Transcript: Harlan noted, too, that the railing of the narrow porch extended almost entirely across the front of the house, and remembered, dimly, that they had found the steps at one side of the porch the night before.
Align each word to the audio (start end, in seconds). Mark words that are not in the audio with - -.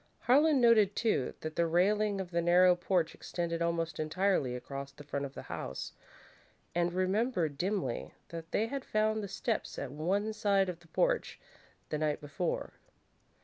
Harlan 0.21 0.59
noted, 0.59 0.95
too, 0.95 1.35
that 1.41 1.55
the 1.55 1.67
railing 1.67 2.19
of 2.19 2.31
the 2.31 2.41
narrow 2.41 2.75
porch 2.75 3.13
extended 3.13 3.61
almost 3.61 3.99
entirely 3.99 4.55
across 4.55 4.91
the 4.91 5.03
front 5.03 5.27
of 5.27 5.35
the 5.35 5.43
house, 5.43 5.93
and 6.73 6.91
remembered, 6.91 7.55
dimly, 7.55 8.11
that 8.29 8.49
they 8.51 8.65
had 8.65 8.83
found 8.83 9.21
the 9.21 9.27
steps 9.27 9.77
at 9.77 9.91
one 9.91 10.33
side 10.33 10.69
of 10.69 10.79
the 10.79 10.87
porch 10.87 11.39
the 11.89 11.99
night 11.99 12.19
before. 12.19 12.73